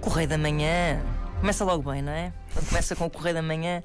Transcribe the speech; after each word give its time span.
Correio 0.00 0.28
da 0.28 0.38
Manhã. 0.38 1.00
Começa 1.40 1.64
logo 1.64 1.90
bem, 1.90 2.02
não 2.02 2.12
é? 2.12 2.32
Começa 2.68 2.94
com 2.94 3.06
o 3.06 3.10
Correio 3.10 3.36
da 3.36 3.42
Manhã, 3.42 3.82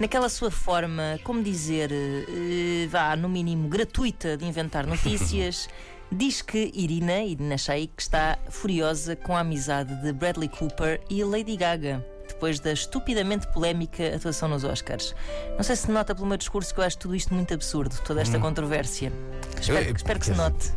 naquela 0.00 0.28
sua 0.28 0.50
forma, 0.50 1.20
como 1.22 1.40
dizer, 1.42 1.90
eh, 1.92 2.88
vá, 2.90 3.14
no 3.14 3.28
mínimo, 3.28 3.68
gratuita 3.68 4.36
de 4.36 4.44
inventar 4.44 4.84
notícias, 4.88 5.68
diz 6.10 6.42
que 6.42 6.72
Irina, 6.74 7.22
Irina 7.22 7.56
Shayk, 7.56 7.92
está 7.98 8.38
furiosa 8.48 9.14
com 9.14 9.36
a 9.36 9.40
amizade 9.40 9.94
de 10.02 10.12
Bradley 10.12 10.48
Cooper 10.48 11.00
e 11.08 11.22
Lady 11.22 11.56
Gaga. 11.56 12.04
Depois 12.26 12.58
da 12.58 12.72
estupidamente 12.72 13.46
polémica 13.52 14.16
atuação 14.16 14.48
nos 14.48 14.64
Oscars. 14.64 15.14
Não 15.56 15.62
sei 15.62 15.76
se 15.76 15.88
nota 15.90 16.12
pelo 16.12 16.26
meu 16.26 16.36
discurso 16.36 16.74
que 16.74 16.80
eu 16.80 16.84
acho 16.84 16.98
tudo 16.98 17.14
isto 17.14 17.32
muito 17.32 17.54
absurdo, 17.54 17.96
toda 18.04 18.20
esta 18.20 18.38
controvérsia. 18.40 19.12
Espero, 19.60 19.78
Eu- 19.78 19.84
eu- 19.90 19.94
espero 19.94 20.18
que 20.18 20.26
se 20.26 20.32
note. 20.32 20.72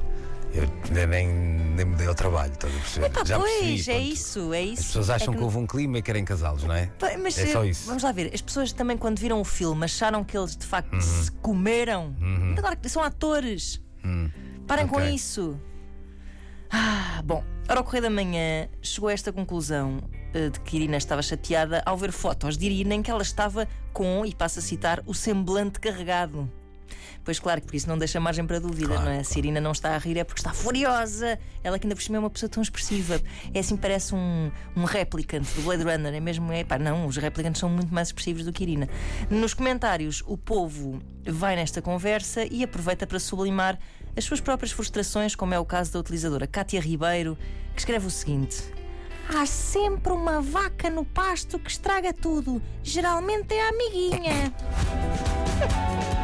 Eu 0.54 0.68
nem, 0.92 1.28
nem 1.80 1.86
me 1.86 1.96
dei 1.96 2.08
ao 2.08 2.16
trabalho, 2.16 2.52
estás 2.52 2.74
a 2.76 2.78
perceber? 2.78 3.06
Epá, 3.08 3.24
Já 3.26 3.40
pois, 3.40 3.52
percebi, 3.54 3.82
é 3.92 3.94
pronto. 3.96 4.14
isso, 4.14 4.54
é 4.54 4.62
isso. 4.62 4.80
As 4.82 4.88
pessoas 4.88 5.10
acham 5.10 5.34
É 5.34 5.38
que... 5.38 5.44
houve 5.44 5.58
um 5.58 5.66
clima 5.66 5.98
e 5.98 6.02
querem 6.02 6.26
casá-los, 6.26 6.64
não 6.64 6.76
é? 6.76 6.92
Mas 7.22 7.38
É 7.38 7.44
eh, 7.44 7.48
só 7.54 7.64
isso. 7.64 7.88
vamos 7.88 8.04
lá 8.04 8.12
ver, 8.12 8.32
as 8.34 8.42
pessoas 8.42 8.74
também 8.74 8.98
quando 8.98 9.18
viram 9.20 9.40
o 9.40 9.46
filme 9.46 9.86
acharam 9.86 10.24
que 10.24 10.38
eles 10.38 10.56
de 10.58 10.66
facto 10.66 10.94
Uhum. 10.94 11.02
se 11.02 11.32
comeram. 11.34 12.16
Agora 12.58 12.76
que 12.76 12.90
são 12.90 13.02
atores. 13.02 13.82
Parem 14.68 14.88
com 14.88 14.98
Ok. 14.98 15.10
isso. 15.10 15.60
Ah, 16.72 17.22
bom, 17.26 17.44
ora, 17.68 17.80
o 17.80 17.84
Correio 17.84 18.04
da 18.04 18.10
Manhã 18.10 18.68
chegou 18.82 19.10
a 19.10 19.14
esta 19.14 19.32
conclusão 19.34 20.00
eh, 20.34 20.50
de 20.50 20.60
que 20.60 20.76
Irina 20.76 20.98
estava 20.98 21.22
chateada 21.22 21.82
ao 21.86 21.98
ver 21.98 22.12
fotos 22.12 22.58
de 22.58 22.66
Irina 22.68 22.94
em 22.94 23.02
que 23.02 23.10
ela 23.10 23.24
estava 23.24 23.68
com, 23.92 24.24
e 24.26 24.36
passo 24.36 24.60
a 24.60 24.62
citar, 24.62 25.02
o 25.08 25.14
semblante 25.14 25.80
carregado. 25.80 26.48
Pois 27.24 27.40
claro 27.40 27.62
que 27.62 27.68
por 27.68 27.76
isso 27.76 27.88
não 27.88 27.98
deixa 27.98 28.20
margem 28.20 28.46
para 28.46 28.60
dúvida, 28.60 28.88
Claro, 28.88 29.06
não 29.06 29.12
é? 29.12 29.24
Se 29.24 29.36
a 29.36 29.40
Irina 29.40 29.62
não 29.62 29.72
está 29.72 29.96
a 29.96 29.98
rir 29.98 30.18
é 30.18 30.24
porque 30.24 30.40
está 30.40 30.54
furiosa. 30.54 31.40
Ela 31.64 31.78
que 31.78 31.86
ainda 31.86 31.96
por 31.96 32.02
cima 32.02 32.18
é 32.18 32.20
uma 32.20 32.30
pessoa 32.30 32.50
tão 32.50 32.62
expressiva. 32.62 33.22
É 33.54 33.60
assim, 33.60 33.78
parece 33.78 34.16
um, 34.16 34.52
um 34.76 34.84
replicante 34.84 35.54
do 35.54 35.62
Blade 35.62 35.84
Runner. 35.84 36.14
É 36.14 36.20
mesmo, 36.20 36.52
é 36.52 36.64
pá, 36.64 36.78
não, 36.80 37.06
os 37.06 37.18
replicantes 37.18 37.60
são 37.60 37.70
muito 37.70 37.94
mais 37.94 38.10
expressivos 38.10 38.46
do 38.46 38.52
que 38.52 38.64
Irina. 38.64 38.90
Nos 39.30 39.54
comentários, 39.54 40.24
o 40.26 40.38
povo 40.38 41.02
vai 41.26 41.56
nesta 41.56 41.82
conversa 41.82 42.46
e 42.50 42.64
aproveita 42.64 43.06
para 43.06 43.20
sublimar 43.20 43.78
as 44.16 44.26
suas 44.26 44.42
próprias 44.42 44.72
frustrações, 44.72 45.36
como 45.36 45.54
é 45.54 45.60
o 45.60 45.66
caso 45.66 45.94
da 45.94 46.00
utilizadora 46.00 46.48
Cátia 46.48 46.80
Ribeiro, 46.80 47.38
que 47.74 47.80
escreve 47.80 48.08
o 48.08 48.12
seguinte. 48.12 48.64
Há 49.34 49.46
sempre 49.46 50.12
uma 50.12 50.42
vaca 50.42 50.90
no 50.90 51.06
pasto 51.06 51.60
que 51.60 51.70
estraga 51.70 52.12
tudo. 52.12 52.62
Geralmente 52.82 53.54
é 53.54 53.68
a 53.68 53.70
amiguinha. 53.70 54.54